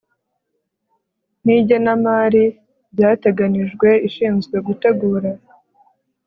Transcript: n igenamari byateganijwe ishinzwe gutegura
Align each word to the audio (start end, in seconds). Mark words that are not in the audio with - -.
n 1.43 1.45
igenamari 1.57 2.43
byateganijwe 2.93 3.89
ishinzwe 4.07 4.55
gutegura 4.67 5.29